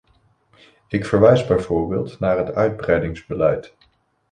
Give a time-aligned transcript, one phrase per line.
[0.87, 3.73] Ik verwijs bijvoorbeeld naar het uitbreidingsbeleid.